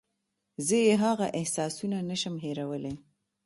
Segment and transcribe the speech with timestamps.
[0.67, 2.93] زه یې هغه احسانونه نشم هېرولی.